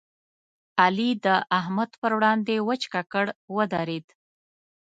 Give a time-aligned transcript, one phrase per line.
[0.83, 1.27] علي د
[1.59, 4.07] احمد پر وړاندې وچ ککړ ودرېد.